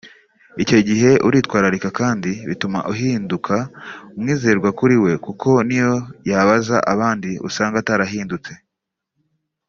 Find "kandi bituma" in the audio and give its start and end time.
1.99-2.79